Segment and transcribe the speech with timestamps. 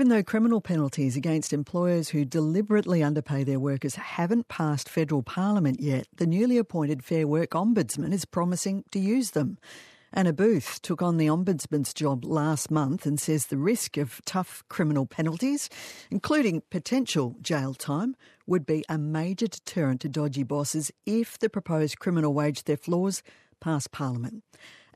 [0.00, 5.78] Even though criminal penalties against employers who deliberately underpay their workers haven't passed federal parliament
[5.78, 9.58] yet, the newly appointed Fair Work Ombudsman is promising to use them.
[10.10, 14.64] Anna Booth took on the Ombudsman's job last month and says the risk of tough
[14.70, 15.68] criminal penalties,
[16.10, 21.98] including potential jail time, would be a major deterrent to dodgy bosses if the proposed
[21.98, 23.22] criminal wage theft laws
[23.60, 24.44] pass Parliament.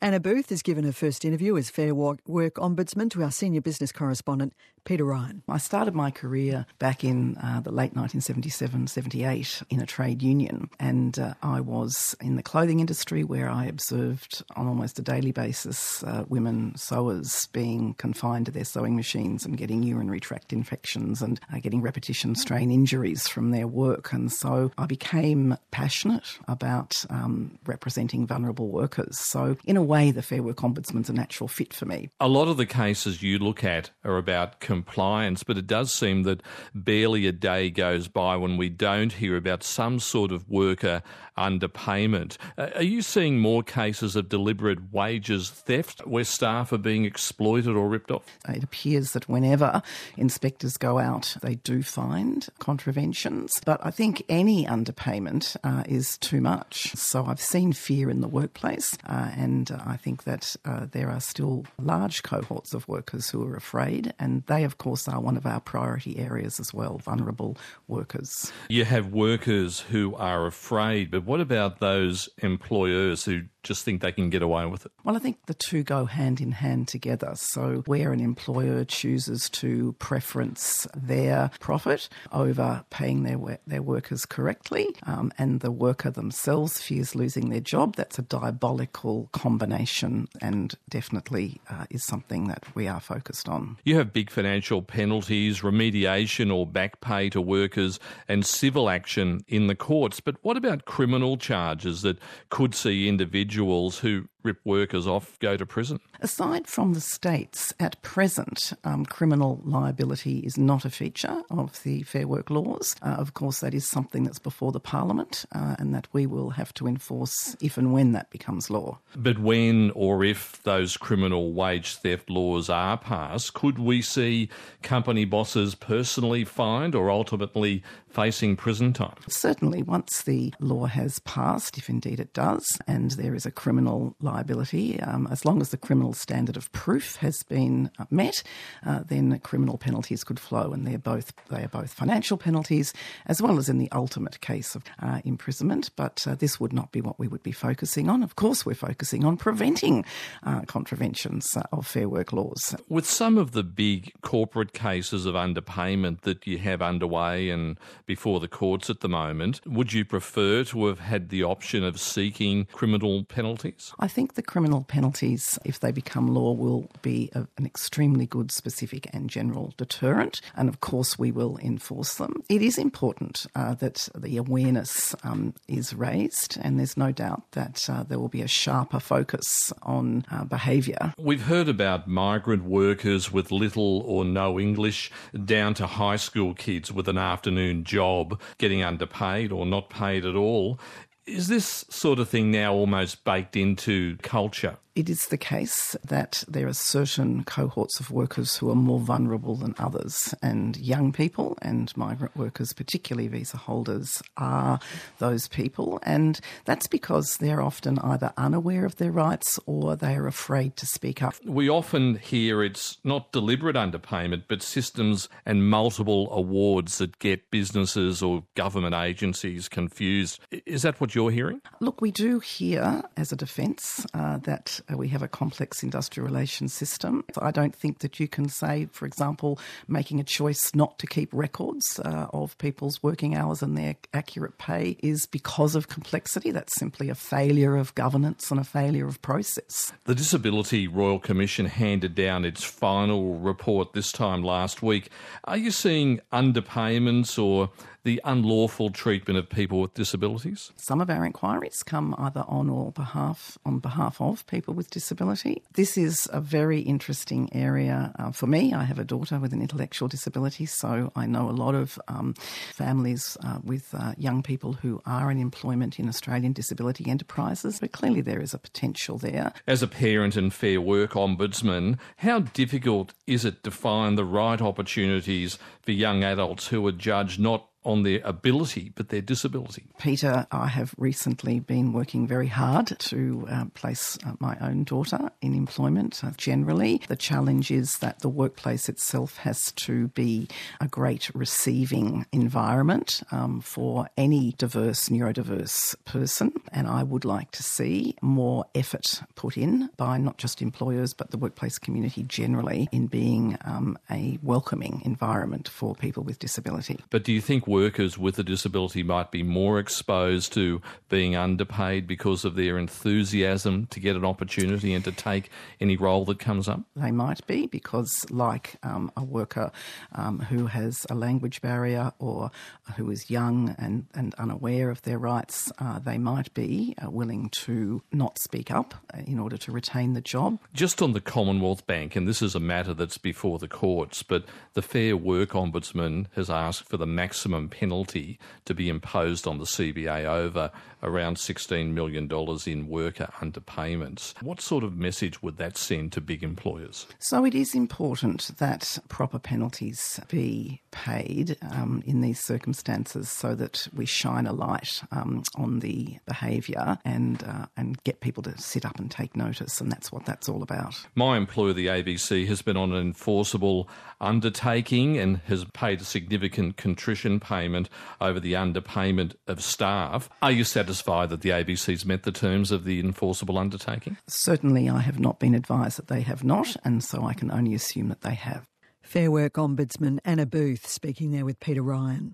[0.05, 3.91] Anna Booth has given her first interview as Fair Work Ombudsman to our senior business
[3.91, 4.53] correspondent,
[4.84, 5.43] Peter Ryan.
[5.48, 10.68] I started my career back in uh, the late 1977 78 in a trade union,
[10.79, 15.32] and uh, I was in the clothing industry where I observed on almost a daily
[15.32, 21.23] basis uh, women sewers being confined to their sewing machines and getting urinary tract infections
[21.23, 24.12] and uh, getting repetition strain injuries from their work.
[24.12, 29.18] And so I became passionate about um, representing vulnerable workers.
[29.18, 32.11] So, in a way, the Fair Work Ombudsman's a natural fit for me.
[32.20, 36.25] A lot of the cases you look at are about compliance, but it does seem
[36.25, 36.42] that
[36.75, 41.03] barely a day goes by when we don't hear about some sort of worker
[41.37, 42.37] underpayment.
[42.56, 47.75] Uh, are you seeing more cases of deliberate wages theft where staff are being exploited
[47.75, 48.25] or ripped off?
[48.48, 49.83] It appears that whenever
[50.17, 56.41] inspectors go out, they do find contraventions, but I think any underpayment uh, is too
[56.41, 56.95] much.
[56.95, 61.20] So I've seen fear in the workplace, uh, and I think that uh, there are
[61.20, 65.47] still large cohorts of workers who are afraid, and they, of course, are one of
[65.47, 67.56] our priority areas as well vulnerable
[67.89, 68.53] workers.
[68.69, 74.12] You have workers who are afraid, but what about those employers who just think they
[74.12, 74.93] can get away with it?
[75.03, 77.33] Well, I think the two go hand in hand together.
[77.34, 84.89] So, where an employer chooses to preference their profit over paying their their workers correctly,
[85.05, 91.61] um, and the worker themselves fears losing their job, that's a diabolical combination, and definitely
[91.71, 93.77] uh, is something that we are focused on.
[93.84, 99.67] You have big financial penalties, remediation or back pay to workers, and civil action in
[99.67, 100.21] the courts.
[100.21, 102.19] But what about criminal charges that
[102.51, 103.53] could see individuals?
[103.54, 105.98] Individuals who rip workers off go to prison.
[106.20, 112.03] Aside from the states, at present, um, criminal liability is not a feature of the
[112.03, 112.94] Fair Work laws.
[113.03, 116.50] Uh, of course, that is something that's before the Parliament uh, and that we will
[116.50, 118.98] have to enforce if and when that becomes law.
[119.16, 124.50] But when or if those criminal wage theft laws are passed, could we see
[124.82, 129.16] company bosses personally fined or ultimately facing prison time?
[129.28, 134.15] Certainly, once the law has passed, if indeed it does, and there is a criminal
[134.21, 138.43] liability um, as long as the criminal standard of proof has been uh, met,
[138.87, 142.93] uh, then criminal penalties could flow, and they're both they are both financial penalties
[143.27, 145.91] as well as in the ultimate case of uh, imprisonment.
[145.97, 148.22] But uh, this would not be what we would be focusing on.
[148.22, 150.05] Of course, we're focusing on preventing
[150.43, 152.75] uh, contraventions of fair work laws.
[152.88, 158.41] With some of the big corporate cases of underpayment that you have underway and before
[158.41, 162.66] the courts at the moment, would you prefer to have had the option of seeking
[162.72, 163.93] criminal penalties?
[163.99, 168.53] I think the criminal penalties, if they become law, will be a, an extremely good
[168.53, 170.41] specific and general deterrent.
[170.55, 172.43] And of course, we will enforce them.
[172.49, 177.89] It is important uh, that the awareness um, is raised, and there's no doubt that
[177.89, 181.12] uh, there will be a sharper focus on uh, behaviour.
[181.19, 185.11] We've heard about migrant workers with little or no English,
[185.44, 190.37] down to high school kids with an afternoon job getting underpaid or not paid at
[190.37, 190.78] all.
[191.27, 194.77] Is this sort of thing now almost baked into culture?
[194.94, 199.56] It is the case that there are certain cohorts of workers who are more vulnerable
[199.56, 204.78] than others, and young people and migrant workers, particularly visa holders, are
[205.19, 205.99] those people.
[206.05, 210.87] And that's because they're often either unaware of their rights or they are afraid to
[210.87, 211.34] speak up.
[211.44, 218.22] We often hear it's not deliberate underpayment, but systems and multiple awards that get businesses
[218.22, 220.41] or government agencies confused.
[220.66, 221.61] Is that what you're hearing?
[221.81, 226.72] Look, we do hear as a defence uh, that we have a complex industrial relations
[226.72, 227.25] system.
[227.41, 229.59] I don't think that you can say, for example,
[229.89, 234.58] making a choice not to keep records uh, of people's working hours and their accurate
[234.58, 236.50] pay is because of complexity.
[236.50, 239.93] That's simply a failure of governance and a failure of process.
[240.05, 245.11] The Disability Royal Commission handed down its final report this time last week.
[245.44, 247.70] Are you seeing underpayments or
[248.05, 250.73] the unlawful treatment of people with disabilities?
[250.77, 255.62] Some of our inquiries come either on or behalf on behalf of people with disability.
[255.73, 258.73] This is a very interesting area uh, for me.
[258.73, 262.35] I have a daughter with an intellectual disability, so I know a lot of um,
[262.73, 267.81] families uh, with uh, young people who are in employment in Australian disability enterprises.
[267.81, 269.53] But clearly, there is a potential there.
[269.67, 274.61] As a parent and fair work ombudsman, how difficult is it to find the right
[274.61, 279.84] opportunities for young adults who are judged not on their ability but their disability.
[279.98, 285.31] Peter, I have recently been working very hard to uh, place uh, my own daughter
[285.40, 287.02] in employment uh, generally.
[287.08, 290.48] The challenge is that the workplace itself has to be
[290.81, 296.52] a great receiving environment um, for any diverse, neurodiverse person.
[296.72, 301.31] And I would like to see more effort put in by not just employers but
[301.31, 306.98] the workplace community generally in being um, a welcoming environment for people with disability.
[307.10, 312.06] But do you think workers with a disability might be more exposed to being underpaid
[312.06, 315.50] because of their enthusiasm to get an opportunity and to take
[315.81, 316.82] any role that comes up?
[316.94, 319.73] They might be because, like um, a worker
[320.12, 322.53] um, who has a language barrier or
[322.97, 327.49] who is young and, and unaware of their rights, uh, they might be uh, willing
[327.65, 330.61] to not speak up uh, in order to retain the job.
[330.73, 334.44] Just on the Commonwealth Bank, and this is a matter that's before the courts, but
[334.75, 339.64] the Fair Work Ombudsman has asked for the maximum penalty to be imposed on the
[339.64, 340.70] CBA over
[341.05, 342.28] around $16 million
[342.66, 344.34] in worker underpayments.
[344.43, 347.06] What sort of message would that send to big employers?
[347.19, 353.87] So it is important that proper penalties be paid um, in these circumstances so that
[353.94, 358.87] we shine a light um, on the behaviour and, uh, and get people to sit
[358.87, 361.06] up and take notice, and that's what that's all about.
[361.14, 363.88] My employer, the ABC, has been on an enforceable
[364.20, 367.89] undertaking and has paid a significant contrition payment
[368.21, 370.29] over the underpayment of staff.
[370.43, 374.17] Are you satisfied that the ABC's met the terms of the enforceable undertaking?
[374.27, 377.75] Certainly, I have not been advised that they have not, and so I can only
[377.75, 378.67] assume that they have.
[379.03, 382.33] Fair Work Ombudsman Anna Booth speaking there with Peter Ryan.